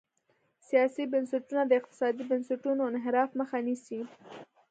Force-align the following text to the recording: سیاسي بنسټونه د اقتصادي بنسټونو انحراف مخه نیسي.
سیاسي 0.67 1.03
بنسټونه 1.11 1.63
د 1.65 1.71
اقتصادي 1.79 2.23
بنسټونو 2.31 2.81
انحراف 2.91 3.29
مخه 3.39 3.57
نیسي. 3.67 3.99